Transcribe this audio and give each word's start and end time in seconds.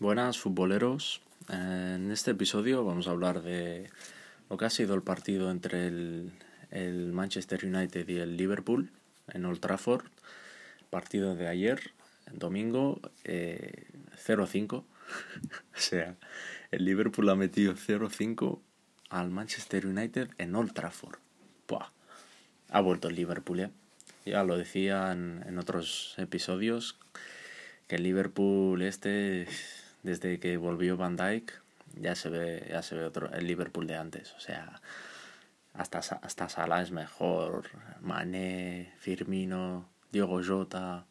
Buenas 0.00 0.38
futboleros. 0.38 1.22
En 1.48 2.12
este 2.12 2.30
episodio 2.30 2.84
vamos 2.84 3.08
a 3.08 3.10
hablar 3.10 3.42
de 3.42 3.90
lo 4.48 4.56
que 4.56 4.64
ha 4.64 4.70
sido 4.70 4.94
el 4.94 5.02
partido 5.02 5.50
entre 5.50 5.88
el, 5.88 7.10
Manchester 7.12 7.64
United 7.64 8.08
y 8.08 8.18
el 8.18 8.36
Liverpool 8.36 8.92
en 9.26 9.44
Old 9.44 9.58
Trafford. 9.58 10.04
Partido 10.88 11.34
de 11.34 11.48
ayer, 11.48 11.90
domingo, 12.32 13.00
eh, 13.24 13.86
0-5. 14.24 14.72
o 14.76 14.84
sea, 15.74 16.14
el 16.70 16.84
Liverpool 16.84 17.28
ha 17.28 17.34
metido 17.34 17.74
0-5 17.74 18.60
al 19.10 19.30
Manchester 19.30 19.84
United 19.84 20.30
en 20.38 20.54
Old 20.54 20.74
Trafford. 20.74 21.18
Ha 22.70 22.80
vuelto 22.80 23.08
el 23.08 23.16
Liverpool, 23.16 23.60
¿eh? 23.60 23.70
Ya 24.24 24.44
lo 24.44 24.56
decía 24.56 25.10
en, 25.10 25.42
en 25.44 25.58
otros 25.58 26.14
episodios 26.18 27.00
que 27.88 27.96
el 27.96 28.04
Liverpool 28.04 28.82
este 28.82 29.48
desde 30.08 30.40
que 30.40 30.56
volvió 30.56 30.96
Van 30.96 31.16
Dijk 31.16 31.52
ya 32.00 32.14
se 32.14 32.30
ve 32.30 32.66
ya 32.70 32.82
se 32.82 32.94
ve 32.94 33.04
otro 33.04 33.30
el 33.30 33.46
Liverpool 33.46 33.86
de 33.86 33.96
antes. 33.96 34.32
O 34.32 34.40
sea 34.40 34.80
hasta 35.74 35.98
hasta 35.98 36.48
Salah 36.48 36.80
es 36.80 36.90
mejor 36.90 37.68
Mané 38.00 38.94
Firmino 38.98 39.86
Diogo 40.10 40.40
Jota 40.42 41.04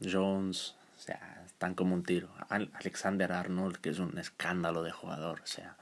Jones 0.00 0.76
o 0.98 1.00
sea 1.00 1.42
están 1.46 1.74
como 1.74 1.94
un 1.94 2.02
tiro. 2.02 2.28
Alexander 2.50 3.32
Arnold 3.32 3.78
que 3.78 3.90
es 3.90 3.98
un 3.98 4.18
escándalo 4.18 4.82
de 4.82 4.92
jugador 4.92 5.40
o 5.42 5.46
sea 5.46 5.76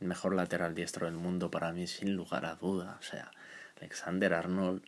el 0.00 0.06
mejor 0.06 0.36
lateral 0.36 0.76
diestro 0.76 1.06
del 1.06 1.16
mundo 1.16 1.50
para 1.50 1.72
mí 1.72 1.88
sin 1.88 2.14
lugar 2.14 2.46
a 2.46 2.54
duda. 2.54 2.98
O 3.00 3.02
sea 3.02 3.32
Alexander 3.78 4.32
Arnold 4.34 4.84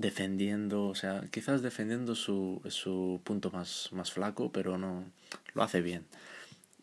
defendiendo, 0.00 0.86
o 0.86 0.94
sea, 0.94 1.22
quizás 1.30 1.62
defendiendo 1.62 2.14
su, 2.14 2.62
su 2.68 3.20
punto 3.24 3.50
más, 3.50 3.90
más 3.92 4.12
flaco, 4.12 4.52
pero 4.52 4.78
no 4.78 5.04
lo 5.54 5.62
hace 5.62 5.80
bien. 5.80 6.06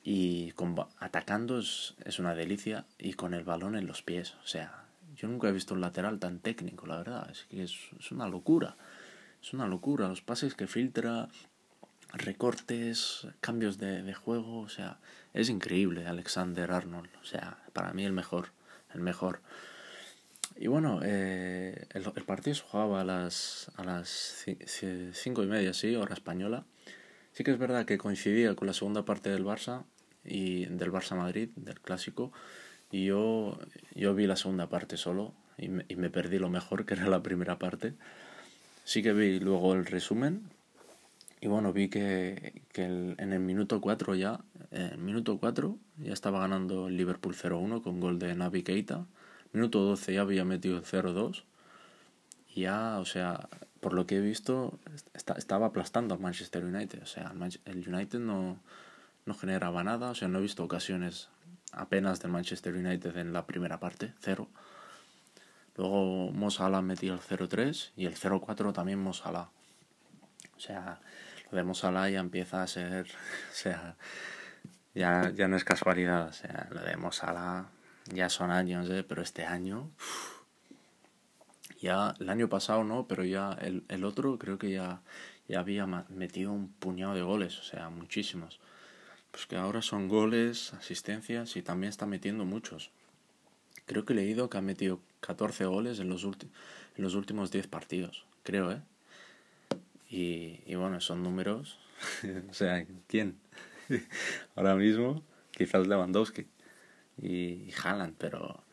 Y 0.03 0.51
con, 0.51 0.75
atacando 0.99 1.59
es, 1.59 1.95
es 2.05 2.19
una 2.19 2.35
delicia 2.35 2.85
y 2.99 3.13
con 3.13 3.33
el 3.33 3.43
balón 3.43 3.75
en 3.75 3.87
los 3.87 4.01
pies. 4.01 4.35
O 4.43 4.47
sea, 4.47 4.85
yo 5.15 5.27
nunca 5.27 5.47
he 5.47 5.51
visto 5.51 5.73
un 5.73 5.81
lateral 5.81 6.19
tan 6.19 6.39
técnico, 6.39 6.85
la 6.85 6.97
verdad. 6.97 7.29
Es 7.31 7.45
que 7.45 7.63
es, 7.63 8.11
una 8.11 8.27
locura. 8.27 8.75
Es 9.41 9.53
una 9.53 9.67
locura. 9.67 10.07
Los 10.07 10.21
pases 10.21 10.53
que 10.53 10.67
filtra, 10.67 11.29
recortes, 12.13 13.27
cambios 13.39 13.77
de, 13.77 14.03
de 14.03 14.13
juego. 14.13 14.59
O 14.59 14.69
sea, 14.69 14.99
es 15.33 15.49
increíble 15.49 16.05
Alexander 16.05 16.71
Arnold. 16.71 17.09
O 17.21 17.25
sea, 17.25 17.57
para 17.73 17.93
mí 17.93 18.03
el 18.03 18.13
mejor. 18.13 18.51
El 18.93 19.01
mejor. 19.01 19.41
Y 20.57 20.67
bueno, 20.67 21.01
eh, 21.03 21.87
el, 21.93 22.03
partido 22.23 22.55
se 22.55 22.63
jugaba 22.63 23.01
a 23.01 23.03
las, 23.03 23.71
a 23.75 23.83
las 23.83 24.45
cinco 25.13 25.43
y 25.43 25.47
media, 25.47 25.73
sí, 25.73 25.95
hora 25.95 26.13
española. 26.13 26.65
Sí 27.33 27.43
que 27.43 27.51
es 27.51 27.59
verdad 27.59 27.85
que 27.85 27.97
coincidía 27.97 28.55
con 28.55 28.67
la 28.67 28.73
segunda 28.73 29.03
parte 29.03 29.29
del 29.29 29.43
Barça 29.43 29.83
y 30.23 30.65
del 30.65 30.91
Barça 30.91 31.17
Madrid, 31.17 31.49
del 31.57 31.81
clásico, 31.81 32.31
y 32.89 33.05
yo, 33.05 33.59
yo 33.93 34.15
vi 34.15 34.27
la 34.27 34.37
segunda 34.37 34.69
parte 34.69 34.95
solo 34.95 35.33
y 35.57 35.67
me, 35.67 35.85
y 35.89 35.97
me 35.97 36.09
perdí 36.09 36.39
lo 36.39 36.49
mejor 36.49 36.85
que 36.85 36.93
era 36.93 37.07
la 37.07 37.21
primera 37.21 37.59
parte. 37.59 37.93
Sí 38.85 39.03
que 39.03 39.11
vi 39.11 39.39
luego 39.39 39.73
el 39.73 39.85
resumen 39.85 40.49
y 41.41 41.47
bueno, 41.47 41.73
vi 41.73 41.89
que, 41.89 42.61
que 42.71 42.85
en 42.85 43.33
el 43.33 43.39
minuto 43.39 43.81
4 43.81 44.15
ya, 44.15 44.39
en 44.71 45.03
minuto 45.03 45.37
4 45.37 45.77
ya 45.97 46.13
estaba 46.13 46.39
ganando 46.39 46.87
el 46.87 46.95
Liverpool 46.95 47.35
0-1 47.35 47.81
con 47.83 47.99
gol 47.99 48.19
de 48.19 48.33
Navi 48.35 48.63
Keita 48.63 49.05
minuto 49.55 49.79
12 49.79 50.13
ya 50.13 50.21
había 50.21 50.45
metido 50.45 50.81
0-2. 50.81 51.43
Y 52.53 52.61
ya, 52.61 52.99
o 52.99 53.05
sea, 53.05 53.47
por 53.79 53.93
lo 53.93 54.05
que 54.05 54.17
he 54.17 54.21
visto, 54.21 54.77
está, 55.13 55.33
estaba 55.33 55.67
aplastando 55.67 56.13
al 56.13 56.19
Manchester 56.19 56.63
United. 56.63 57.01
O 57.01 57.05
sea, 57.05 57.33
el 57.65 57.87
United 57.87 58.19
no, 58.19 58.59
no 59.25 59.33
generaba 59.33 59.83
nada. 59.83 60.11
O 60.11 60.15
sea, 60.15 60.27
no 60.27 60.39
he 60.39 60.41
visto 60.41 60.63
ocasiones 60.63 61.29
apenas 61.71 62.21
del 62.21 62.31
Manchester 62.31 62.75
United 62.75 63.15
en 63.17 63.33
la 63.33 63.45
primera 63.45 63.79
parte, 63.79 64.13
cero. 64.19 64.47
Luego 65.77 66.31
Mo 66.31 66.51
Salah 66.51 66.81
metió 66.81 67.13
el 67.13 67.19
0-3 67.19 67.91
y 67.97 68.05
el 68.05 68.15
0-4 68.15 68.73
también 68.73 68.99
Mo 68.99 69.13
Salah. 69.13 69.49
O 70.55 70.59
sea, 70.59 71.01
lo 71.51 71.57
de 71.57 71.63
Mo 71.63 71.73
Salah 71.73 72.09
ya 72.09 72.19
empieza 72.19 72.63
a 72.63 72.67
ser... 72.67 73.07
O 73.51 73.55
sea, 73.55 73.95
ya, 74.93 75.31
ya 75.31 75.47
no 75.47 75.57
es 75.57 75.63
casualidad. 75.65 76.29
O 76.29 76.33
sea, 76.33 76.67
lo 76.71 76.81
de 76.81 76.95
Mo 76.95 77.11
Salah 77.11 77.65
ya 78.13 78.29
son 78.29 78.51
años, 78.51 78.89
¿eh? 78.89 79.03
pero 79.03 79.21
este 79.21 79.45
año, 79.45 79.89
ya 81.79 82.13
el 82.19 82.29
año 82.29 82.49
pasado 82.49 82.83
no, 82.83 83.07
pero 83.07 83.23
ya 83.23 83.53
el, 83.53 83.83
el 83.89 84.03
otro 84.03 84.37
creo 84.37 84.57
que 84.57 84.71
ya, 84.71 85.01
ya 85.47 85.59
había 85.59 85.85
metido 86.09 86.51
un 86.51 86.69
puñado 86.69 87.13
de 87.15 87.21
goles, 87.21 87.59
o 87.59 87.63
sea, 87.63 87.89
muchísimos. 87.89 88.59
Pues 89.31 89.47
que 89.47 89.57
ahora 89.57 89.81
son 89.81 90.07
goles, 90.07 90.73
asistencias 90.73 91.57
y 91.57 91.61
también 91.61 91.89
está 91.89 92.05
metiendo 92.05 92.45
muchos. 92.45 92.91
Creo 93.85 94.05
que 94.05 94.13
he 94.13 94.15
leído 94.15 94.49
que 94.49 94.57
ha 94.57 94.61
metido 94.61 95.01
14 95.19 95.65
goles 95.65 95.99
en 95.99 96.09
los, 96.09 96.23
en 96.23 96.39
los 96.97 97.15
últimos 97.15 97.51
10 97.51 97.67
partidos, 97.67 98.25
creo, 98.43 98.71
¿eh? 98.71 98.81
Y, 100.09 100.61
y 100.65 100.75
bueno, 100.75 101.01
son 101.01 101.23
números. 101.23 101.79
o 102.49 102.53
sea, 102.53 102.85
¿quién? 103.07 103.37
ahora 104.55 104.75
mismo, 104.75 105.23
quizás 105.51 105.87
Lewandowski 105.87 106.47
y, 107.21 107.27
y 107.27 107.73
Haaland, 107.83 108.15
pero, 108.17 108.63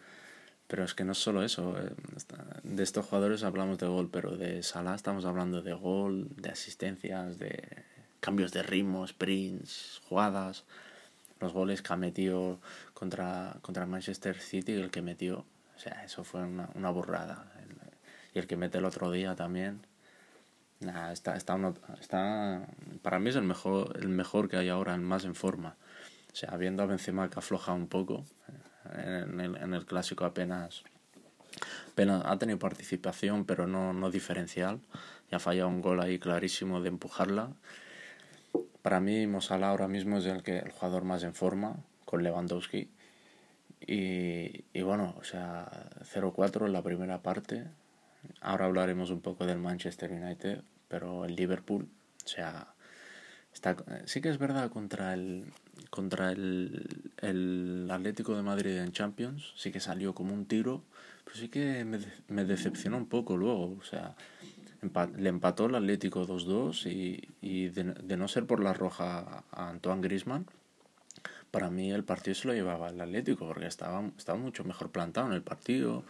pero 0.66 0.84
es 0.84 0.94
que 0.94 1.04
no 1.04 1.12
es 1.12 1.18
solo 1.18 1.42
eso. 1.42 1.76
Eh, 1.78 1.90
de 2.62 2.82
estos 2.82 3.06
jugadores 3.06 3.44
hablamos 3.44 3.78
de 3.78 3.86
gol, 3.86 4.08
pero 4.10 4.36
de 4.36 4.62
Salah 4.62 4.94
estamos 4.94 5.24
hablando 5.24 5.62
de 5.62 5.74
gol, 5.74 6.28
de 6.36 6.50
asistencias, 6.50 7.38
de 7.38 7.62
cambios 8.20 8.52
de 8.52 8.62
ritmo, 8.62 9.06
sprints, 9.06 10.00
jugadas. 10.08 10.64
Los 11.40 11.52
goles 11.52 11.82
que 11.82 11.92
ha 11.92 11.96
metido 11.96 12.60
contra, 12.94 13.56
contra 13.62 13.84
Manchester 13.84 14.38
City, 14.38 14.72
el 14.72 14.90
que 14.90 15.02
metió, 15.02 15.44
o 15.76 15.78
sea, 15.78 16.04
eso 16.04 16.22
fue 16.22 16.42
una, 16.42 16.70
una 16.74 16.90
burrada. 16.90 17.52
Y 18.34 18.38
el 18.38 18.46
que 18.46 18.56
mete 18.56 18.78
el 18.78 18.84
otro 18.84 19.10
día 19.10 19.34
también. 19.34 19.84
Nah, 20.80 21.12
está, 21.12 21.36
está, 21.36 21.54
uno, 21.54 21.74
está, 22.00 22.66
para 23.02 23.18
mí 23.18 23.30
es 23.30 23.36
el 23.36 23.42
mejor, 23.42 23.96
el 24.00 24.08
mejor 24.08 24.48
que 24.48 24.56
hay 24.56 24.68
ahora, 24.68 24.94
el 24.94 25.00
más 25.00 25.24
en 25.24 25.34
forma. 25.34 25.76
O 26.32 26.36
sea, 26.36 26.56
viendo 26.56 26.82
a 26.82 26.86
Benzema 26.86 27.28
que 27.28 27.38
afloja 27.38 27.72
un 27.72 27.88
poco, 27.88 28.24
en 28.94 29.40
el, 29.40 29.56
en 29.56 29.74
el 29.74 29.84
clásico 29.84 30.24
apenas, 30.24 30.82
apenas 31.92 32.22
ha 32.24 32.38
tenido 32.38 32.58
participación, 32.58 33.44
pero 33.44 33.66
no, 33.66 33.92
no 33.92 34.10
diferencial. 34.10 34.80
Y 35.30 35.34
ha 35.34 35.38
fallado 35.38 35.68
un 35.68 35.82
gol 35.82 36.00
ahí 36.00 36.18
clarísimo 36.18 36.80
de 36.80 36.88
empujarla. 36.88 37.52
Para 38.82 39.00
mí, 39.00 39.26
Mosala 39.26 39.70
ahora 39.70 39.88
mismo 39.88 40.18
es 40.18 40.26
el, 40.26 40.42
que, 40.42 40.58
el 40.58 40.70
jugador 40.72 41.04
más 41.04 41.22
en 41.22 41.34
forma, 41.34 41.76
con 42.04 42.22
Lewandowski. 42.22 42.90
Y, 43.80 44.64
y 44.72 44.82
bueno, 44.82 45.14
o 45.18 45.24
sea, 45.24 45.70
0-4 46.14 46.66
en 46.66 46.72
la 46.72 46.82
primera 46.82 47.22
parte. 47.22 47.66
Ahora 48.40 48.66
hablaremos 48.66 49.10
un 49.10 49.20
poco 49.20 49.46
del 49.46 49.58
Manchester 49.58 50.10
United, 50.10 50.62
pero 50.88 51.24
el 51.24 51.34
Liverpool, 51.34 51.88
o 52.24 52.28
sea, 52.28 52.74
está, 53.52 53.76
sí 54.06 54.20
que 54.20 54.28
es 54.28 54.38
verdad 54.38 54.70
contra 54.70 55.14
el, 55.14 55.46
contra 55.92 56.32
el, 56.32 57.12
el 57.18 57.86
Atlético 57.90 58.34
de 58.34 58.42
Madrid 58.42 58.78
en 58.78 58.92
Champions, 58.92 59.52
sí 59.56 59.70
que 59.70 59.78
salió 59.78 60.14
como 60.14 60.32
un 60.32 60.46
tiro, 60.46 60.82
pero 61.22 61.36
sí 61.36 61.50
que 61.50 61.84
me, 61.84 61.98
me 62.28 62.46
decepcionó 62.46 62.96
un 62.96 63.06
poco 63.06 63.36
luego. 63.36 63.76
O 63.78 63.84
sea, 63.84 64.16
empat, 64.80 65.14
le 65.18 65.28
empató 65.28 65.66
el 65.66 65.74
Atlético 65.74 66.26
2-2 66.26 66.90
y, 66.90 67.28
y 67.42 67.68
de, 67.68 67.84
de, 67.92 68.16
no 68.16 68.26
ser 68.26 68.46
por 68.46 68.64
la 68.64 68.72
roja 68.72 69.44
a 69.50 69.68
Antoine 69.68 70.00
Grisman, 70.00 70.46
para 71.50 71.68
mí 71.68 71.92
el 71.92 72.04
partido 72.04 72.36
se 72.36 72.48
lo 72.48 72.54
llevaba 72.54 72.88
el 72.88 72.98
Atlético 72.98 73.46
porque 73.46 73.66
estaba, 73.66 74.02
estaba 74.16 74.38
mucho 74.38 74.64
mejor 74.64 74.92
plantado 74.92 75.26
en 75.26 75.34
el 75.34 75.42
partido, 75.42 76.04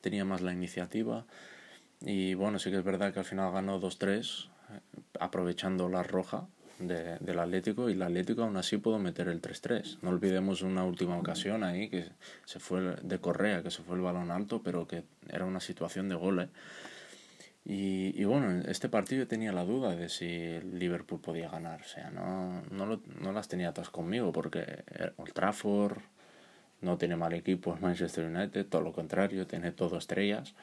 tenía 0.00 0.24
más 0.24 0.40
la 0.40 0.54
iniciativa. 0.54 1.26
Y 2.00 2.32
bueno, 2.32 2.58
sí 2.58 2.70
que 2.70 2.78
es 2.78 2.84
verdad 2.84 3.12
que 3.12 3.18
al 3.18 3.26
final 3.26 3.52
ganó 3.52 3.78
2-3, 3.78 4.48
aprovechando 5.20 5.90
la 5.90 6.02
roja, 6.02 6.46
de, 6.78 7.18
del 7.18 7.38
Atlético 7.38 7.88
y 7.88 7.92
el 7.92 8.02
Atlético 8.02 8.42
aún 8.42 8.56
así 8.56 8.76
pudo 8.76 8.98
meter 8.98 9.28
el 9.28 9.40
3-3. 9.40 9.98
No 10.02 10.10
olvidemos 10.10 10.62
una 10.62 10.84
última 10.84 11.16
ocasión 11.16 11.64
ahí 11.64 11.88
que 11.88 12.06
se 12.44 12.58
fue 12.58 12.96
de 13.02 13.18
Correa, 13.18 13.62
que 13.62 13.70
se 13.70 13.82
fue 13.82 13.96
el 13.96 14.02
balón 14.02 14.30
alto, 14.30 14.62
pero 14.62 14.86
que 14.86 15.04
era 15.28 15.44
una 15.44 15.60
situación 15.60 16.08
de 16.08 16.14
gol. 16.14 16.40
¿eh? 16.40 16.48
Y, 17.64 18.20
y 18.20 18.24
bueno, 18.24 18.62
este 18.68 18.88
partido 18.88 19.26
tenía 19.26 19.52
la 19.52 19.64
duda 19.64 19.96
de 19.96 20.08
si 20.08 20.60
Liverpool 20.60 21.20
podía 21.20 21.48
ganar. 21.48 21.80
O 21.80 21.88
sea, 21.88 22.10
no, 22.10 22.62
no, 22.70 22.86
lo, 22.86 23.00
no 23.20 23.32
las 23.32 23.48
tenía 23.48 23.72
todas 23.72 23.90
conmigo 23.90 24.32
porque 24.32 24.84
Old 25.16 25.32
Trafford 25.32 25.98
no 26.80 26.98
tiene 26.98 27.16
mal 27.16 27.32
equipo, 27.32 27.74
es 27.74 27.80
Manchester 27.80 28.26
United, 28.26 28.66
todo 28.66 28.82
lo 28.82 28.92
contrario, 28.92 29.46
tiene 29.46 29.72
todo 29.72 29.96
estrellas 29.96 30.54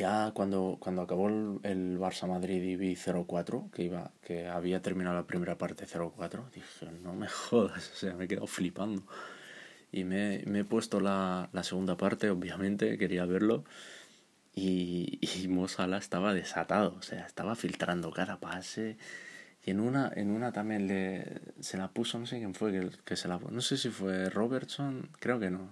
ya 0.00 0.32
cuando, 0.32 0.78
cuando 0.80 1.02
acabó 1.02 1.28
el, 1.28 1.60
el 1.62 1.98
Barça 1.98 2.26
Madrid 2.26 2.62
y 2.62 2.76
vi 2.76 2.94
0-4, 2.96 3.70
que, 3.70 3.84
iba, 3.84 4.12
que 4.22 4.48
había 4.48 4.80
terminado 4.82 5.16
la 5.16 5.26
primera 5.26 5.58
parte 5.58 5.86
0-4, 5.86 6.50
dije, 6.50 6.90
no 7.02 7.14
me 7.14 7.28
jodas, 7.28 7.90
o 7.92 7.96
sea, 7.96 8.14
me 8.14 8.24
he 8.24 8.28
quedado 8.28 8.46
flipando. 8.46 9.02
Y 9.92 10.04
me, 10.04 10.42
me 10.46 10.60
he 10.60 10.64
puesto 10.64 11.00
la, 11.00 11.50
la 11.52 11.62
segunda 11.64 11.96
parte, 11.96 12.30
obviamente, 12.30 12.96
quería 12.98 13.26
verlo. 13.26 13.64
Y, 14.54 15.18
y 15.22 15.48
Mosala 15.48 15.98
estaba 15.98 16.34
desatado, 16.34 16.96
o 16.98 17.02
sea, 17.02 17.26
estaba 17.26 17.54
filtrando 17.56 18.10
cada 18.10 18.40
pase 18.40 18.98
Y 19.64 19.70
en 19.72 19.80
una, 19.80 20.12
en 20.14 20.30
una 20.30 20.52
también 20.52 20.86
le, 20.88 21.40
se 21.60 21.78
la 21.78 21.88
puso, 21.88 22.18
no 22.18 22.26
sé 22.26 22.38
quién 22.38 22.54
fue, 22.54 22.72
que, 22.72 22.90
que 23.04 23.16
se 23.16 23.28
la 23.28 23.38
No 23.38 23.60
sé 23.62 23.76
si 23.78 23.90
fue 23.90 24.30
Robertson, 24.30 25.10
creo 25.20 25.40
que 25.40 25.50
no. 25.50 25.68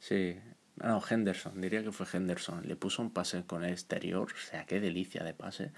Sí, 0.00 0.38
no, 0.76 1.02
Henderson, 1.08 1.60
diría 1.60 1.82
que 1.82 1.92
fue 1.92 2.06
Henderson. 2.12 2.66
Le 2.66 2.76
puso 2.76 3.02
un 3.02 3.10
pase 3.10 3.44
con 3.44 3.64
el 3.64 3.72
exterior, 3.72 4.28
o 4.32 4.50
sea, 4.50 4.64
qué 4.66 4.80
delicia 4.80 5.24
de 5.24 5.34
pase. 5.34 5.72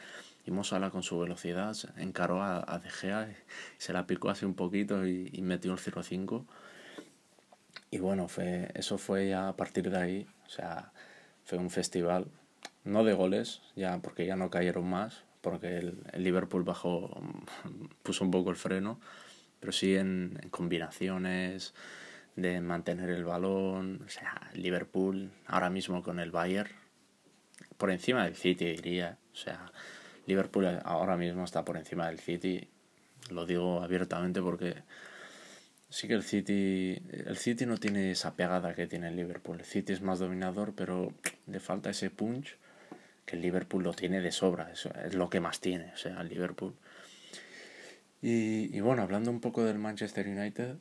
Y 0.44 0.50
Mosala 0.50 0.90
con 0.90 1.02
su 1.02 1.18
velocidad 1.18 1.76
encaró 1.96 2.42
a, 2.42 2.64
a 2.66 2.78
De 2.78 2.90
Gea, 2.90 3.34
se 3.76 3.92
la 3.92 4.06
picó 4.06 4.30
así 4.30 4.44
un 4.44 4.54
poquito 4.54 5.06
y, 5.06 5.30
y 5.32 5.42
metió 5.42 5.72
el 5.72 5.78
0-5. 5.78 6.44
Y 7.90 7.98
bueno, 7.98 8.28
fue, 8.28 8.70
eso 8.74 8.98
fue 8.98 9.28
ya 9.28 9.48
a 9.48 9.56
partir 9.56 9.90
de 9.90 9.98
ahí, 9.98 10.26
o 10.46 10.50
sea, 10.50 10.92
fue 11.44 11.58
un 11.58 11.70
festival, 11.70 12.26
no 12.84 13.04
de 13.04 13.14
goles, 13.14 13.62
ya 13.76 13.98
porque 13.98 14.26
ya 14.26 14.36
no 14.36 14.50
cayeron 14.50 14.88
más, 14.88 15.24
porque 15.40 15.78
el, 15.78 16.02
Liverpool 16.14 16.64
bajó, 16.64 17.10
puso 18.02 18.24
un 18.24 18.30
poco 18.30 18.50
el 18.50 18.56
freno, 18.56 19.00
pero 19.60 19.72
sí 19.72 19.96
en, 19.96 20.38
combinaciones 20.50 21.74
de 22.40 22.60
mantener 22.60 23.10
el 23.10 23.24
balón, 23.24 24.02
o 24.06 24.08
sea, 24.08 24.50
Liverpool 24.54 25.30
ahora 25.46 25.70
mismo 25.70 26.02
con 26.02 26.20
el 26.20 26.30
Bayern, 26.30 26.70
por 27.76 27.90
encima 27.90 28.24
del 28.24 28.36
City 28.36 28.66
diría, 28.72 29.18
o 29.32 29.36
sea, 29.36 29.72
Liverpool 30.26 30.66
ahora 30.84 31.16
mismo 31.16 31.44
está 31.44 31.64
por 31.64 31.76
encima 31.76 32.06
del 32.06 32.20
City, 32.20 32.68
lo 33.30 33.44
digo 33.44 33.82
abiertamente 33.82 34.40
porque 34.40 34.76
sí 35.90 36.06
que 36.06 36.14
el 36.14 36.22
City 36.22 37.02
el 37.10 37.36
City 37.36 37.66
no 37.66 37.76
tiene 37.76 38.10
esa 38.12 38.34
pegada 38.36 38.74
que 38.74 38.86
tiene 38.86 39.08
el 39.08 39.16
Liverpool. 39.16 39.58
El 39.58 39.64
City 39.64 39.92
es 39.92 40.02
más 40.02 40.18
dominador, 40.18 40.74
pero 40.74 41.12
le 41.46 41.60
falta 41.60 41.90
ese 41.90 42.10
punch 42.10 42.56
que 43.26 43.36
el 43.36 43.42
Liverpool 43.42 43.82
lo 43.82 43.94
tiene 43.94 44.20
de 44.20 44.32
sobra, 44.32 44.70
eso 44.72 44.90
es 45.04 45.14
lo 45.14 45.28
que 45.28 45.40
más 45.40 45.60
tiene, 45.60 45.92
o 45.92 45.96
sea, 45.96 46.20
el 46.20 46.28
Liverpool. 46.28 46.74
Y, 48.22 48.74
y 48.76 48.80
bueno, 48.80 49.02
hablando 49.02 49.30
un 49.30 49.40
poco 49.40 49.64
del 49.64 49.78
Manchester 49.78 50.26
United, 50.26 50.76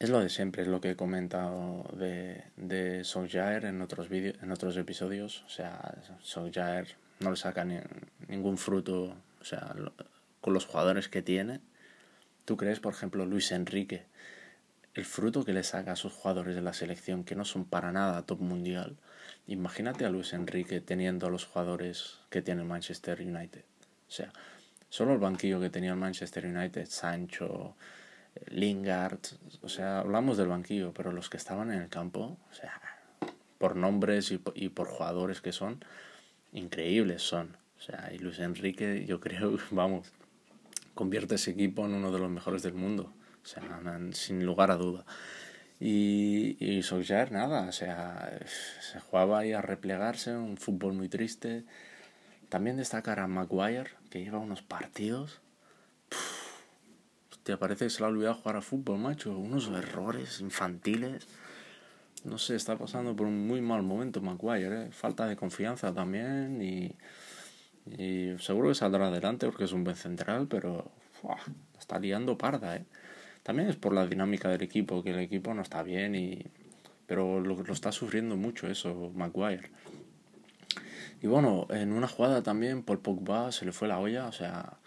es 0.00 0.08
lo 0.08 0.20
de 0.20 0.30
siempre, 0.30 0.62
es 0.62 0.68
lo 0.68 0.80
que 0.80 0.92
he 0.92 0.96
comentado 0.96 1.84
de, 1.92 2.42
de 2.56 3.04
en 3.04 3.82
otros, 3.82 4.08
vídeos 4.08 4.36
en 4.42 4.50
otros 4.50 4.76
episodios. 4.78 5.44
O 5.46 5.50
sea, 5.50 5.98
Solskjaer 6.22 6.88
no 7.20 7.30
le 7.30 7.36
saca 7.36 7.66
ni, 7.66 7.76
ningún 8.26 8.56
fruto 8.56 9.14
o 9.40 9.44
sea, 9.44 9.76
con 10.40 10.54
los 10.54 10.64
jugadores 10.64 11.08
que 11.08 11.20
tiene. 11.20 11.60
¿Tú 12.46 12.56
crees, 12.56 12.80
por 12.80 12.94
ejemplo, 12.94 13.26
Luis 13.26 13.52
Enrique, 13.52 14.04
el 14.94 15.04
fruto 15.04 15.44
que 15.44 15.52
le 15.52 15.62
saca 15.62 15.92
a 15.92 15.96
sus 15.96 16.14
jugadores 16.14 16.54
de 16.54 16.62
la 16.62 16.72
selección, 16.72 17.22
que 17.22 17.34
no 17.34 17.44
son 17.44 17.66
para 17.66 17.92
nada 17.92 18.22
top 18.22 18.40
mundial? 18.40 18.96
Imagínate 19.46 20.06
a 20.06 20.10
Luis 20.10 20.32
Enrique 20.32 20.80
teniendo 20.80 21.26
a 21.26 21.30
los 21.30 21.44
jugadores 21.44 22.20
que 22.30 22.40
tiene 22.40 22.64
Manchester 22.64 23.20
United. 23.20 23.64
O 24.08 24.10
sea, 24.10 24.32
solo 24.88 25.12
el 25.12 25.18
banquillo 25.18 25.60
que 25.60 25.68
tenía 25.68 25.90
el 25.90 25.96
Manchester 25.96 26.46
United, 26.46 26.86
Sancho, 26.86 27.76
Lingard, 28.46 29.20
o 29.62 29.68
sea, 29.68 30.00
hablamos 30.00 30.36
del 30.36 30.48
banquillo, 30.48 30.92
pero 30.92 31.12
los 31.12 31.28
que 31.30 31.36
estaban 31.36 31.72
en 31.72 31.82
el 31.82 31.88
campo, 31.88 32.38
o 32.50 32.54
sea, 32.54 32.80
por 33.58 33.76
nombres 33.76 34.32
y, 34.32 34.68
por 34.68 34.88
jugadores 34.88 35.40
que 35.40 35.52
son, 35.52 35.84
increíbles 36.52 37.22
son. 37.22 37.56
O 37.78 37.82
sea, 37.82 38.10
y 38.12 38.18
Luis 38.18 38.38
Enrique, 38.38 39.04
yo 39.06 39.20
creo, 39.20 39.58
vamos, 39.70 40.12
convierte 40.94 41.34
ese 41.36 41.52
equipo 41.52 41.84
en 41.84 41.94
uno 41.94 42.10
de 42.12 42.18
los 42.18 42.30
mejores 42.30 42.62
del 42.62 42.74
mundo. 42.74 43.12
O 43.42 43.46
sea, 43.46 43.62
sin 44.12 44.44
lugar 44.44 44.70
a 44.70 44.76
duda. 44.76 45.04
Y, 45.78 46.56
y 46.60 46.82
Solskjaer, 46.82 47.32
nada, 47.32 47.68
o 47.68 47.72
sea, 47.72 48.38
se 48.46 49.00
jugaba 49.00 49.38
ahí 49.38 49.52
a 49.52 49.62
replegarse, 49.62 50.36
un 50.36 50.58
fútbol 50.58 50.92
muy 50.92 51.08
triste. 51.08 51.64
También 52.50 52.76
destacar 52.76 53.20
a 53.20 53.26
Maguire, 53.26 53.90
que 54.10 54.22
lleva 54.22 54.38
unos 54.38 54.62
partidos. 54.62 55.40
Te 57.50 57.56
parece 57.56 57.86
que 57.86 57.90
se 57.90 57.98
le 57.98 58.06
ha 58.06 58.08
olvidado 58.08 58.36
jugar 58.36 58.56
a 58.56 58.62
fútbol, 58.62 58.98
macho. 59.00 59.36
Unos 59.36 59.68
errores 59.68 60.40
infantiles. 60.40 61.26
No 62.22 62.38
sé, 62.38 62.54
está 62.54 62.76
pasando 62.76 63.16
por 63.16 63.26
un 63.26 63.44
muy 63.48 63.60
mal 63.60 63.82
momento 63.82 64.20
Maguire, 64.20 64.84
¿eh? 64.84 64.88
Falta 64.92 65.26
de 65.26 65.34
confianza 65.34 65.92
también 65.92 66.62
y, 66.62 66.94
y 68.00 68.38
seguro 68.38 68.68
que 68.68 68.76
saldrá 68.76 69.08
adelante 69.08 69.46
porque 69.46 69.64
es 69.64 69.72
un 69.72 69.82
buen 69.82 69.96
central, 69.96 70.46
pero 70.48 70.92
está 71.76 71.98
liando 71.98 72.38
parda, 72.38 72.76
¿eh? 72.76 72.84
También 73.42 73.68
es 73.68 73.76
por 73.76 73.94
la 73.94 74.06
dinámica 74.06 74.48
del 74.48 74.62
equipo, 74.62 75.02
que 75.02 75.10
el 75.10 75.18
equipo 75.18 75.52
no 75.52 75.62
está 75.62 75.82
bien, 75.82 76.14
y 76.14 76.46
pero 77.06 77.40
lo, 77.40 77.60
lo 77.62 77.72
está 77.72 77.90
sufriendo 77.90 78.36
mucho 78.36 78.68
eso 78.68 79.10
Maguire. 79.16 79.70
Y 81.20 81.26
bueno, 81.26 81.66
en 81.70 81.92
una 81.92 82.06
jugada 82.06 82.42
también 82.42 82.84
Paul 82.84 83.00
Pogba 83.00 83.50
se 83.50 83.64
le 83.64 83.72
fue 83.72 83.88
la 83.88 83.98
olla, 83.98 84.28
o 84.28 84.32
sea, 84.32 84.78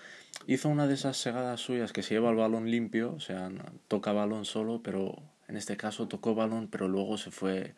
hizo 0.48 0.70
una 0.70 0.88
de 0.88 0.94
esas 0.94 1.18
segadas 1.18 1.62
suyas 1.62 1.94
que 1.94 2.04
se 2.04 2.16
lleva 2.16 2.30
el 2.30 2.36
balón 2.36 2.70
limpio, 2.70 3.14
o 3.14 3.20
sea, 3.20 3.52
toca 3.88 4.14
balón 4.14 4.46
solo, 4.46 4.82
pero 4.84 5.22
en 5.48 5.58
este 5.58 5.78
caso 5.78 6.08
tocó 6.08 6.36
balón, 6.36 6.68
pero 6.70 6.88
luego 6.88 7.18
se 7.18 7.32
fue 7.32 7.76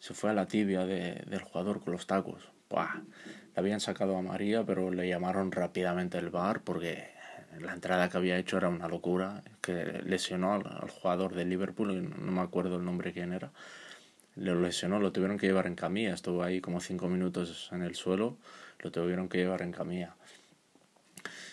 se 0.00 0.14
fue 0.14 0.30
a 0.30 0.34
la 0.34 0.46
tibia 0.46 0.86
de, 0.86 1.22
del 1.26 1.42
jugador 1.42 1.80
con 1.80 1.92
los 1.92 2.06
tacos. 2.06 2.50
Buah. 2.70 2.96
Le 2.96 3.54
habían 3.54 3.80
sacado 3.80 4.16
a 4.16 4.22
María, 4.22 4.64
pero 4.64 4.90
le 4.90 5.06
llamaron 5.06 5.52
rápidamente 5.52 6.18
el 6.18 6.30
bar 6.30 6.62
porque 6.62 7.10
la 7.58 7.72
entrada 7.72 8.08
que 8.08 8.16
había 8.16 8.38
hecho 8.38 8.56
era 8.56 8.68
una 8.68 8.88
locura, 8.88 9.42
que 9.60 10.00
lesionó 10.04 10.54
al, 10.54 10.90
jugador 10.90 11.34
de 11.34 11.44
Liverpool, 11.44 12.10
no 12.24 12.32
me 12.32 12.40
acuerdo 12.40 12.76
el 12.76 12.84
nombre 12.84 13.12
quién 13.12 13.32
era, 13.32 13.50
lo 14.36 14.60
lesionó, 14.60 15.00
lo 15.00 15.12
tuvieron 15.12 15.36
que 15.36 15.46
llevar 15.46 15.66
en 15.66 15.74
camilla, 15.74 16.14
estuvo 16.14 16.42
ahí 16.42 16.60
como 16.60 16.80
cinco 16.80 17.08
minutos 17.08 17.68
en 17.72 17.82
el 17.82 17.94
suelo, 17.94 18.36
lo 18.78 18.90
tuvieron 18.90 19.28
que 19.28 19.38
llevar 19.38 19.62
en 19.62 19.72
camilla. 19.72 20.14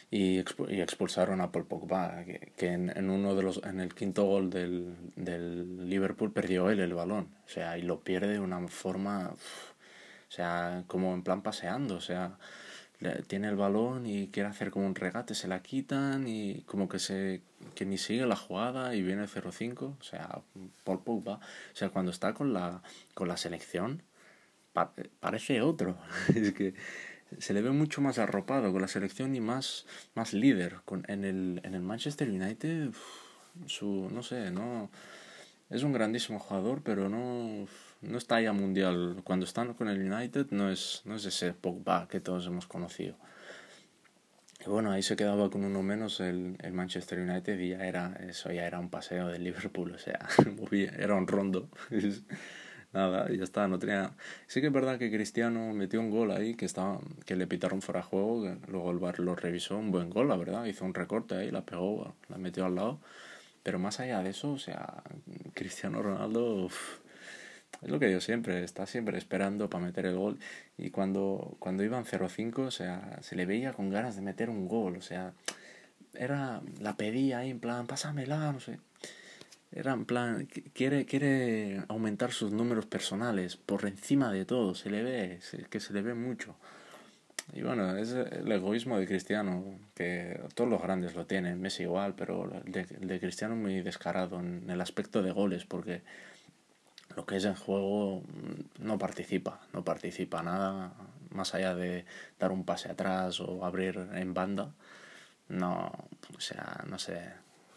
Y, 0.10 0.40
expulsaron 0.40 1.42
a 1.42 1.52
Paul 1.52 1.66
Pogba, 1.66 2.24
que, 2.24 2.54
que 2.56 2.68
en, 2.68 2.96
en, 2.96 3.10
uno 3.10 3.36
de 3.36 3.44
los, 3.44 3.62
en 3.64 3.82
el 3.82 3.94
quinto 3.94 4.24
gol 4.24 4.50
del, 4.50 4.96
del 5.18 5.90
Liverpool 5.90 6.32
perdió 6.32 6.70
él 6.70 6.80
el 6.80 6.94
balón, 6.94 7.30
o 7.46 7.50
sea, 7.50 7.78
y 7.78 7.82
lo 7.82 8.00
pierde 8.00 8.34
de 8.34 8.40
una 8.40 8.66
forma, 8.70 9.32
o 9.32 10.32
sea, 10.32 10.86
como 10.88 11.14
en 11.14 11.24
plan 11.24 11.42
paseando, 11.42 11.96
o 11.96 12.02
sea, 12.02 12.38
tiene 13.28 13.48
el 13.50 13.56
balón 13.56 14.06
y 14.08 14.30
quiere 14.30 14.50
hacer 14.50 14.72
como 14.72 14.88
un 14.88 14.96
regate, 14.96 15.36
se 15.36 15.48
la 15.48 15.62
quitan 15.62 16.28
y 16.28 16.62
como 16.64 16.90
que 16.90 17.00
se 17.00 17.42
que 17.76 17.86
ni 17.86 17.98
sigue 17.98 18.26
la 18.26 18.36
jugada 18.36 18.96
y 18.96 19.04
viene 19.04 19.26
0-5, 19.28 19.98
o 20.00 20.04
sea, 20.04 20.42
Paul 20.84 21.04
Pogba, 21.04 21.36
o 21.36 21.76
sea, 21.76 21.90
cuando 21.90 22.12
está 22.12 22.34
con 22.34 22.54
la 22.54 22.82
con 23.14 23.28
la 23.28 23.38
selección 23.38 24.04
parece 25.20 25.62
otro, 25.62 25.98
es 26.36 26.54
que 26.54 26.74
se 27.40 27.54
le 27.54 27.62
ve 27.62 27.72
mucho 27.72 28.02
más 28.02 28.20
arropado 28.20 28.72
con 28.72 28.82
la 28.82 28.88
selección 28.88 29.36
y 29.36 29.42
más 29.42 29.86
más 30.16 30.34
líder 30.34 30.78
con 30.86 31.04
en 31.08 31.26
el 31.26 31.62
en 31.64 31.74
el 31.74 31.82
Manchester 31.82 32.30
United 32.30 32.92
su 33.66 34.10
no 34.12 34.24
sé, 34.24 34.52
no 34.52 34.90
es 35.70 35.84
un 35.84 35.94
grandísimo 35.94 36.40
jugador, 36.40 36.82
pero 36.84 37.10
no 37.10 37.68
no 38.02 38.18
está 38.18 38.40
ya 38.42 38.54
mundial. 38.54 39.22
Cuando 39.24 39.46
están 39.46 39.74
con 39.74 39.90
el 39.90 40.12
United 40.12 40.48
no 40.52 40.70
es, 40.72 41.02
no 41.06 41.16
es 41.16 41.26
ese 41.26 41.54
Pogba 41.54 42.08
que 42.08 42.20
todos 42.20 42.46
hemos 42.48 42.68
conocido. 42.68 43.16
Y 44.66 44.70
bueno, 44.70 44.92
ahí 44.92 45.04
se 45.04 45.16
quedaba 45.16 45.50
con 45.50 45.64
uno 45.64 45.82
menos 45.84 46.20
el, 46.20 46.58
el 46.62 46.74
Manchester 46.74 47.20
United 47.20 47.60
y 47.60 47.70
ya 47.70 47.86
era, 47.86 48.18
eso 48.28 48.52
ya 48.52 48.66
era 48.66 48.80
un 48.80 48.90
paseo 48.90 49.28
del 49.28 49.44
Liverpool, 49.44 49.92
o 49.92 50.00
sea, 50.00 50.28
era 50.98 51.16
un 51.16 51.28
rondo. 51.28 51.70
Nada, 52.98 53.30
ya 53.30 53.44
está, 53.44 53.68
no 53.68 53.78
tenía... 53.78 54.12
Sí 54.48 54.60
que 54.60 54.68
es 54.68 54.74
verdad 54.74 54.98
que 54.98 55.12
Cristiano 55.12 55.72
metió 55.72 56.00
un 56.00 56.10
gol 56.10 56.32
ahí 56.32 56.56
que, 56.56 56.66
estaba, 56.66 57.00
que 57.28 57.36
le 57.36 57.46
pitaron 57.46 57.84
fuera 57.84 58.00
de 58.00 58.08
juego, 58.08 58.58
luego 58.68 58.90
el 58.90 58.98
bar 58.98 59.20
lo 59.20 59.36
revisó, 59.36 59.78
un 59.78 59.92
buen 59.92 60.10
gol, 60.10 60.30
la 60.30 60.36
verdad, 60.36 60.66
hizo 60.66 60.84
un 60.84 60.96
recorte 60.96 61.36
ahí, 61.36 61.52
la 61.52 61.64
pegó, 61.64 62.16
la 62.28 62.40
metió 62.40 62.66
al 62.66 62.74
lado. 62.74 63.00
Pero 63.62 63.78
más 63.78 64.00
allá 64.00 64.24
de 64.24 64.32
eso, 64.32 64.52
o 64.52 64.58
sea, 64.58 65.04
Cristiano 65.54 66.02
Ronaldo... 66.02 66.70
Es 67.84 67.90
lo 67.92 68.00
que 68.00 68.12
yo 68.12 68.20
siempre, 68.20 68.64
está 68.64 68.88
siempre 68.88 69.20
esperando 69.20 69.70
para 69.70 69.86
meter 69.86 70.08
el 70.08 70.16
gol. 70.16 70.40
Y 70.80 70.90
cuando, 70.90 71.56
cuando 71.60 71.84
iban 71.84 72.04
0-5, 72.04 72.66
o 72.66 72.72
sea, 72.72 73.20
se 73.22 73.36
le 73.36 73.46
veía 73.46 73.74
con 73.74 73.92
ganas 73.92 74.16
de 74.16 74.24
meter 74.24 74.50
un 74.50 74.68
gol. 74.68 74.98
O 74.98 75.02
sea, 75.04 75.34
era, 76.16 76.62
la 76.80 76.98
pedía 76.98 77.38
ahí 77.38 77.52
en 77.52 77.60
plan, 77.60 77.86
pásamela, 77.86 78.52
no 78.52 78.60
sé. 78.60 78.80
Era 79.72 79.94
en 79.94 80.06
plan, 80.06 80.48
quiere, 80.74 81.06
quiere 81.06 81.84
aumentar 81.90 82.32
sus 82.32 82.52
números 82.52 82.86
personales 82.86 83.58
por 83.58 83.86
encima 83.86 84.32
de 84.32 84.46
todo. 84.46 84.76
Se 84.76 84.90
le 84.90 85.04
ve, 85.04 85.40
que 85.70 85.80
se 85.80 85.94
le 85.94 86.02
ve 86.02 86.14
mucho. 86.14 86.56
Y 87.54 87.62
bueno, 87.62 87.96
es 87.96 88.12
el 88.12 88.52
egoísmo 88.52 88.98
de 88.98 89.08
Cristiano, 89.08 89.80
que 89.96 90.42
todos 90.54 90.70
los 90.70 90.82
grandes 90.82 91.16
lo 91.16 91.26
tienen, 91.26 91.62
Messi 91.62 91.84
igual, 91.84 92.14
pero 92.16 92.52
el 92.66 92.72
de, 92.72 92.84
de 92.84 93.20
Cristiano 93.20 93.56
muy 93.56 93.82
descarado 93.82 94.40
en 94.40 94.70
el 94.70 94.82
aspecto 94.82 95.22
de 95.22 95.32
goles, 95.32 95.64
porque 95.66 96.02
lo 97.16 97.26
que 97.26 97.38
es 97.38 97.46
en 97.46 97.56
juego 97.56 98.22
mm, 98.22 98.86
no 98.86 98.98
participa, 98.98 99.62
no 99.74 99.84
participa 99.84 100.44
nada, 100.44 100.92
más 101.32 101.54
allá 101.56 101.74
de 101.74 102.06
dar 102.40 102.52
un 102.52 102.66
pase 102.66 102.90
atrás 102.90 103.40
o 103.40 103.66
abrir 103.66 103.98
en 104.14 104.34
banda. 104.34 104.72
No, 105.50 105.92
o 106.36 106.42
sea, 106.42 106.84
no 106.88 107.00
sé, 107.00 107.22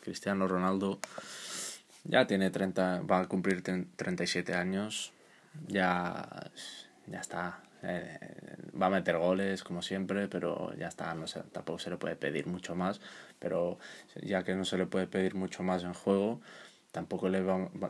Cristiano 0.03 0.49
Ronaldo 0.49 0.99
ya 2.05 2.27
tiene 2.27 2.51
30, 2.51 3.03
va 3.03 3.21
a 3.21 3.29
cumplir 3.29 3.63
37 3.63 4.55
años, 4.55 5.13
ya, 5.69 6.51
ya 7.07 7.21
está, 7.21 7.61
Eh, 7.83 8.19
va 8.81 8.87
a 8.87 8.91
meter 8.91 9.17
goles 9.17 9.65
como 9.65 9.81
siempre, 9.83 10.29
pero 10.29 10.75
ya 10.77 10.89
está, 10.89 11.15
no 11.15 11.27
sé, 11.27 11.41
tampoco 11.53 11.79
se 11.79 11.89
le 11.91 11.97
puede 11.97 12.15
pedir 12.17 12.47
mucho 12.47 12.75
más, 12.75 13.01
pero 13.39 13.79
ya 14.23 14.45
que 14.45 14.55
no 14.55 14.65
se 14.67 14.77
le 14.77 14.85
puede 14.87 15.07
pedir 15.07 15.35
mucho 15.35 15.63
más 15.63 15.83
en 15.85 15.95
juego, 15.95 16.41
tampoco 16.93 17.29
le, 17.31 17.41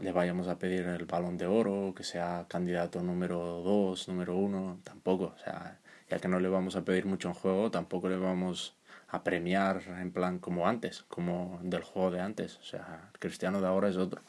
le 0.00 0.12
vayamos 0.12 0.48
a 0.48 0.58
pedir 0.58 0.82
el 0.86 1.06
balón 1.06 1.36
de 1.38 1.46
oro, 1.46 1.92
que 1.96 2.04
sea 2.04 2.46
candidato 2.48 3.02
número 3.02 3.38
2, 3.62 4.08
número 4.08 4.36
1, 4.36 4.80
tampoco, 4.84 5.34
o 5.36 5.38
sea, 5.38 5.78
ya 6.08 6.18
que 6.20 6.28
no 6.28 6.38
le 6.40 6.48
vamos 6.48 6.76
a 6.76 6.84
pedir 6.84 7.06
mucho 7.06 7.28
en 7.28 7.34
juego, 7.34 7.70
tampoco 7.70 8.08
le 8.08 8.16
vamos 8.16 8.74
a 9.10 9.24
premiar 9.24 9.82
en 10.00 10.12
plan 10.12 10.38
como 10.38 10.68
antes, 10.68 11.02
como 11.08 11.58
del 11.62 11.82
juego 11.82 12.10
de 12.10 12.20
antes, 12.20 12.58
o 12.58 12.64
sea, 12.64 13.10
el 13.12 13.18
Cristiano 13.18 13.60
de 13.60 13.66
ahora 13.66 13.88
es 13.88 13.96
otro. 13.96 14.22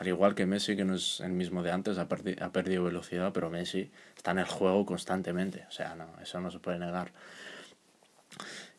Al 0.00 0.08
igual 0.08 0.34
que 0.34 0.46
Messi, 0.46 0.76
que 0.76 0.84
no 0.86 0.94
es 0.94 1.20
el 1.20 1.32
mismo 1.32 1.62
de 1.62 1.72
antes, 1.72 1.98
ha, 1.98 2.08
perdido 2.08 2.84
velocidad, 2.84 3.32
pero 3.34 3.50
Messi 3.50 3.90
está 4.16 4.30
en 4.30 4.38
el 4.38 4.46
juego 4.46 4.86
constantemente. 4.86 5.66
O 5.68 5.70
sea, 5.70 5.94
no, 5.94 6.06
eso 6.22 6.40
no 6.40 6.50
se 6.50 6.58
puede 6.58 6.78
negar. 6.78 7.12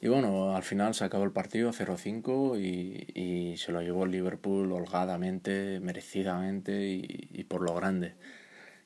Y 0.02 0.08
bueno, 0.08 0.56
al 0.56 0.64
final 0.64 0.96
se 0.96 1.04
acabó 1.04 1.24
el 1.24 1.32
partido 1.32 1.72
0-5 1.72 2.60
y, 2.60 3.12
y, 3.14 3.58
se 3.58 3.72
lo 3.72 3.84
llevó 3.84 4.06
el 4.06 4.12
Liverpool 4.12 4.72
holgadamente, 4.72 5.80
merecidamente 5.80 6.88
y, 6.88 7.44
por 7.44 7.62
lo 7.62 7.76
grande. 7.76 8.16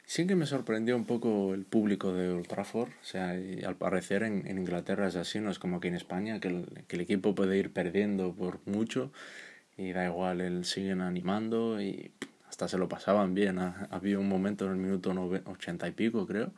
Sí 0.08 0.28
que 0.28 0.36
me 0.36 0.46
sorprendió 0.46 0.96
un 0.96 1.06
poco 1.06 1.54
el 1.54 1.66
público 1.66 2.14
de 2.14 2.30
Old 2.30 2.48
o 2.52 2.88
sea, 3.02 3.32
al 3.32 3.76
parecer 3.76 4.22
en, 4.22 4.46
Inglaterra 4.48 5.08
es 5.08 5.16
así, 5.16 5.40
no 5.40 5.50
es 5.50 5.58
como 5.58 5.78
aquí 5.78 5.88
en 5.88 5.96
España, 5.96 6.40
que 6.40 6.50
el, 6.50 6.84
que 6.88 6.96
el 6.96 7.02
equipo 7.02 7.34
puede 7.34 7.58
ir 7.58 7.74
perdiendo 7.74 8.34
por 8.34 8.60
mucho 8.66 9.12
y 9.78 9.92
da 9.94 10.06
igual, 10.06 10.42
él 10.42 10.64
siguen 10.64 11.02
animando 11.02 11.82
y 11.82 12.12
hasta 12.48 12.68
se 12.68 12.78
lo 12.78 12.88
pasaban 12.88 13.34
bien. 13.34 13.60
Había 13.60 14.20
un 14.20 14.30
momento 14.30 14.66
en 14.66 14.72
el 14.72 14.78
minuto 14.78 15.12
ochenta 15.46 15.88
y 15.88 15.92
pico, 15.92 16.28
creo, 16.28 16.52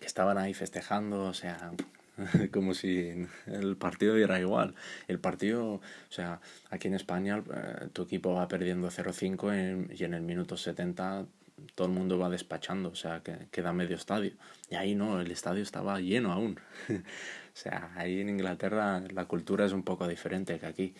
que 0.00 0.06
estaban 0.06 0.38
ahí 0.38 0.54
festejando, 0.54 1.24
o 1.24 1.34
sea, 1.34 1.72
como 2.52 2.74
si 2.74 3.26
el 3.46 3.76
partido 3.76 4.16
era 4.16 4.40
igual. 4.40 4.74
El 5.08 5.20
partido, 5.20 5.74
o 5.74 5.82
sea, 6.08 6.40
aquí 6.70 6.88
en 6.88 6.94
España 6.94 7.42
eh, 7.54 7.88
tu 7.92 8.02
equipo 8.02 8.32
va 8.32 8.48
perdiendo 8.48 8.88
0-5 8.88 9.94
y 9.96 10.04
en 10.04 10.14
el 10.14 10.22
minuto 10.22 10.56
70 10.56 11.26
todo 11.74 11.88
el 11.88 11.92
mundo 11.92 12.18
va 12.18 12.30
despachando, 12.30 12.90
o 12.90 12.94
sea, 12.94 13.20
que 13.20 13.48
queda 13.50 13.72
medio 13.72 13.96
estadio. 13.96 14.32
Y 14.70 14.76
ahí 14.76 14.94
no, 14.94 15.20
el 15.20 15.30
estadio 15.30 15.62
estaba 15.62 16.00
lleno 16.00 16.32
aún. 16.32 16.60
o 16.88 16.92
sea, 17.56 17.92
ahí 17.96 18.20
en 18.20 18.28
Inglaterra 18.28 19.00
la 19.12 19.24
cultura 19.26 19.64
es 19.64 19.72
un 19.72 19.82
poco 19.82 20.06
diferente 20.06 20.58
que 20.58 20.66
aquí. 20.66 20.94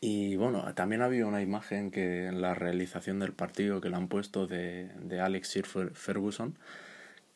Y 0.00 0.36
bueno, 0.36 0.72
también 0.74 1.02
había 1.02 1.26
una 1.26 1.42
imagen 1.42 1.90
que 1.90 2.26
en 2.26 2.40
la 2.40 2.54
realización 2.54 3.18
del 3.18 3.32
partido 3.32 3.80
que 3.80 3.90
le 3.90 3.96
han 3.96 4.08
puesto 4.08 4.46
de, 4.46 4.88
de 5.00 5.20
Alex 5.20 5.48
Sir 5.48 5.66
Ferguson, 5.66 6.56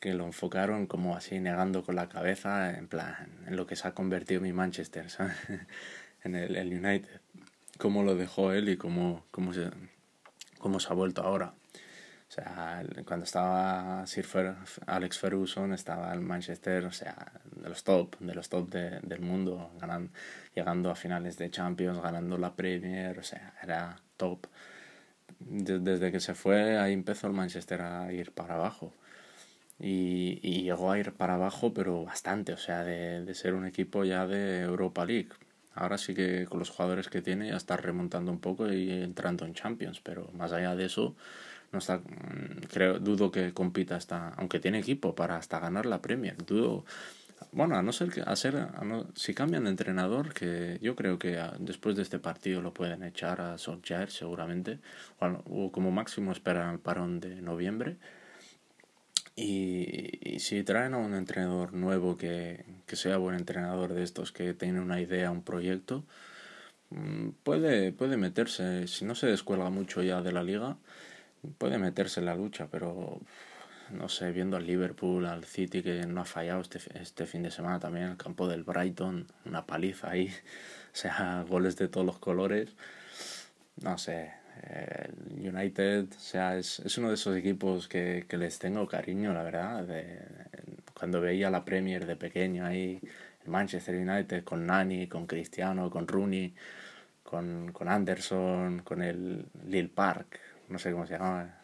que 0.01 0.15
lo 0.15 0.25
enfocaron 0.25 0.87
como 0.87 1.17
así 1.17 1.41
negando 1.41 1.83
con 1.85 1.97
la 1.97 2.09
cabeza, 2.09 2.77
en 2.77 2.89
plan, 2.89 3.29
en 3.47 3.57
lo 3.57 3.67
que 3.67 3.77
se 3.77 3.89
ha 3.89 3.95
convertido 3.95 4.41
mi 4.41 4.53
Manchester, 4.53 5.11
¿sabes? 5.11 5.37
en 6.25 6.35
el, 6.35 6.57
el, 6.57 6.69
United. 6.69 7.21
Cómo 7.79 8.03
lo 8.03 8.15
dejó 8.15 8.53
él 8.53 8.69
y 8.69 8.77
cómo, 8.77 9.25
cómo, 9.31 9.53
se, 9.53 9.71
cómo 10.59 10.81
se 10.81 10.89
ha 10.89 10.95
vuelto 10.95 11.23
ahora. 11.23 11.55
O 12.35 12.43
sea, 12.43 12.83
cuando 13.07 13.23
estaba 13.23 14.05
Sir 14.09 14.25
Fer 14.25 14.57
Alex 14.87 15.19
Ferguson, 15.21 15.73
estaba 15.73 16.13
el 16.13 16.21
Manchester, 16.21 16.85
o 16.85 16.91
sea, 16.91 17.31
de 17.45 17.69
los 17.69 17.85
top, 17.85 18.19
de 18.19 18.35
los 18.35 18.49
top 18.49 18.71
de, 18.71 18.99
del 19.03 19.21
mundo, 19.21 19.71
ganando, 19.81 20.11
llegando 20.53 20.91
a 20.91 20.97
finales 20.97 21.39
de 21.39 21.49
Champions, 21.49 22.03
ganando 22.03 22.37
la 22.37 22.57
Premier, 22.57 23.17
o 23.17 23.23
sea, 23.23 23.55
era 23.63 23.95
top. 24.17 24.49
Desde 25.39 26.11
que 26.11 26.19
se 26.19 26.35
fue, 26.35 26.77
ahí 26.77 26.93
empezó 26.93 27.29
el 27.29 27.35
Manchester 27.35 27.83
a 27.83 28.13
ir 28.13 28.33
para 28.33 28.55
abajo. 28.55 28.93
Y, 29.79 30.41
y 30.43 30.65
llegó 30.65 30.91
a 30.91 30.99
ir 30.99 31.13
para 31.13 31.35
abajo, 31.35 31.73
pero 31.73 32.05
bastante, 32.05 32.53
o 32.53 32.59
sea, 32.59 32.83
de, 32.83 33.25
de 33.25 33.35
ser 33.37 33.55
un 33.55 33.65
equipo 33.65 34.05
ya 34.05 34.27
de 34.27 34.63
Europa 34.63 35.05
League. 35.05 35.31
Ahora 35.73 35.99
sí 35.99 36.15
que 36.15 36.47
con 36.47 36.59
los 36.59 36.71
jugadores 36.71 37.09
que 37.09 37.23
tiene 37.23 37.51
ya 37.51 37.57
está 37.57 37.77
remontando 37.77 38.33
un 38.33 38.41
poco 38.41 38.73
y 38.73 38.91
entrando 38.91 39.45
en 39.47 39.55
Champions, 39.55 40.01
pero 40.01 40.31
más 40.33 40.53
allá 40.53 40.75
de 40.75 40.87
eso, 40.87 41.15
no 41.75 41.81
está 41.81 41.99
mm, 41.99 42.67
creo 42.73 42.99
dudo 42.99 43.31
que 43.31 43.53
compita 43.53 43.97
hasta 43.97 44.31
aunque 44.31 44.61
tiene 44.61 44.79
equipo 44.79 45.15
para 45.15 45.37
hasta 45.37 45.59
ganar 45.59 45.85
la 45.85 46.01
Premier. 46.01 46.37
Dudo 46.39 46.85
bueno 47.53 47.77
a 47.77 47.83
no 47.83 47.93
ser 47.93 48.11
que 48.11 48.23
a 48.23 48.35
ser 48.37 48.69
si 49.15 49.35
cambian 49.35 49.65
de 49.65 49.71
entrenador 49.71 50.33
que 50.33 50.79
yo 50.81 50.97
creo 50.97 51.19
que 51.19 51.39
a, 51.39 51.55
después 51.59 51.97
de 51.97 52.03
este 52.03 52.19
partido 52.19 52.63
lo 52.63 52.73
pueden 52.73 53.03
echar 53.03 53.41
a 53.41 53.59
Solskjaer 53.59 54.11
seguramente 54.11 54.79
o, 55.19 55.71
como 55.73 55.91
máximo 55.91 56.33
esperan 56.33 56.75
el 56.75 56.81
parón 56.81 57.21
de 57.21 57.43
noviembre. 57.43 57.97
Y, 59.37 60.35
y, 60.37 60.39
si 60.39 60.63
traen 60.63 60.95
a 60.95 60.99
un 60.99 61.13
entrenador 61.13 61.73
nuevo 61.73 62.17
que, 62.17 62.65
que 62.87 62.95
sea 62.95 63.17
buen 63.17 63.35
entrenador 63.35 63.93
de 63.93 64.05
estos 64.05 64.31
que 64.31 64.55
tiene 64.55 64.81
una 64.81 65.01
idea 65.01 65.33
un 65.33 65.43
proyecto 65.43 66.05
mm, 66.91 67.31
puede 67.43 67.91
puede 67.93 68.17
meterse 68.17 68.87
si 68.87 69.05
no 69.05 69.17
se 69.17 69.27
descuelga 69.27 69.71
mucho 69.71 70.05
ya 70.05 70.23
de 70.23 70.31
la 70.31 70.45
liga 70.45 70.77
puede 71.59 71.79
meterse 71.79 72.21
en 72.21 72.27
la 72.27 72.35
lucha, 72.35 72.69
pero 72.71 73.21
no 73.91 74.09
sé, 74.09 74.33
viendo 74.33 74.57
al 74.57 74.67
Liverpool, 74.67 75.27
al 75.27 75.45
City 75.45 75.83
que 75.83 76.07
no 76.07 76.23
ha 76.23 76.25
fallado 76.25 76.61
este, 76.61 76.79
este 77.01 77.27
fin 77.27 77.43
de 77.43 77.51
semana 77.51 77.79
también, 77.79 78.07
el 78.07 78.17
campo 78.17 78.49
del 78.49 78.65
Brighton, 78.65 79.27
una 79.45 79.67
paliza 79.67 80.11
ahí, 80.11 80.29
o 80.93 80.97
sea, 80.97 81.45
goles 81.49 81.77
de 81.77 81.89
todos 81.89 82.07
los 82.07 82.19
colores, 82.19 82.71
no 83.83 83.99
sé, 83.99 84.33
el 84.63 85.55
United, 85.55 86.07
o 86.17 86.21
sea, 86.21 86.57
es, 86.57 86.81
es 86.81 86.97
uno 86.99 87.09
de 87.09 87.15
esos 87.15 87.37
equipos 87.37 87.89
que, 87.89 88.25
que 88.29 88.37
les 88.39 88.59
tengo 88.59 88.87
cariño, 88.87 89.33
la 89.35 89.43
verdad, 89.43 89.87
cuando 90.95 91.21
veía 91.21 91.51
la 91.51 91.65
Premier 91.65 92.07
de 92.07 92.17
pequeño 92.17 92.65
ahí, 92.65 93.01
el 93.45 93.51
Manchester 93.51 93.97
United 93.97 94.45
con 94.45 94.67
Nani, 94.67 95.07
con 95.07 95.27
Cristiano, 95.27 95.91
con 95.91 96.09
Rooney, 96.09 96.55
con, 97.23 97.73
con 97.73 97.89
Anderson, 97.89 98.81
con 98.81 99.03
el 99.03 99.45
Lille 99.67 99.89
Park, 99.89 100.41
no 100.69 100.79
sé 100.79 100.93
cómo 100.93 101.07
se 101.07 101.15
llama, 101.15 101.61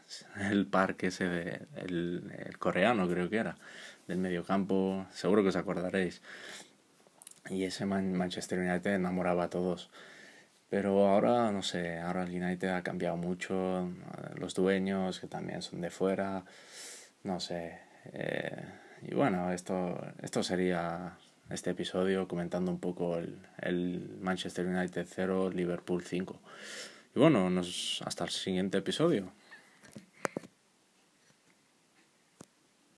el 0.51 0.67
parque 0.67 1.09
ese 1.09 1.29
de, 1.29 1.67
el, 1.77 2.33
el 2.47 2.59
coreano 2.59 3.09
creo 3.09 3.29
que 3.31 3.37
era, 3.39 3.57
del 4.07 4.19
mediocampo, 4.19 5.07
seguro 5.13 5.43
que 5.43 5.49
os 5.49 5.57
acordaréis. 5.57 6.23
Y 7.49 7.65
ese 7.65 7.87
Man 7.87 8.13
Manchester 8.13 8.59
United 8.59 8.95
enamoraba 8.95 9.45
a 9.45 9.51
todos. 9.51 9.91
Pero 10.69 11.09
ahora, 11.09 11.51
no 11.51 11.63
sé, 11.63 11.99
ahora 11.99 12.23
el 12.23 12.31
United 12.31 12.69
ha 12.69 12.83
cambiado 12.83 13.17
mucho, 13.17 13.91
los 14.37 14.55
dueños 14.55 15.19
que 15.19 15.27
también 15.27 15.63
son 15.63 15.81
de 15.81 15.91
fuera, 15.91 16.45
no 17.25 17.41
sé. 17.41 17.81
Eh, 18.13 18.65
y 19.03 19.15
bueno, 19.15 19.53
esto, 19.53 20.01
esto 20.23 20.45
sería 20.45 21.19
este 21.51 21.71
episodio 21.71 22.29
comentando 22.29 22.71
un 22.71 22.79
poco 22.79 23.17
el, 23.17 23.37
el 23.59 24.17
Manchester 24.21 24.65
United 24.67 25.07
0, 25.09 25.51
Liverpool 25.51 26.05
5. 26.05 26.41
Y 27.15 27.19
bueno, 27.19 27.51
nos, 27.51 28.03
hasta 28.05 28.25
el 28.25 28.31
siguiente 28.31 28.79
episodio. 28.79 29.33